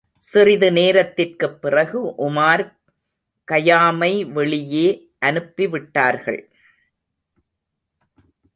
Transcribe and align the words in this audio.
சிறிது 0.17 0.71
நேரத்திற்குப் 0.71 1.61
பிறகு 1.61 2.07
உமார் 2.17 2.77
கயாமை 3.51 4.31
வெளியே 4.31 5.09
அனுப்பிவிட்டார்கள். 5.25 6.49